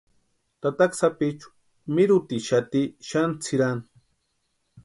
[0.61, 1.47] Tataka sapichu
[1.95, 3.83] mirhutixati xani tsʼirani.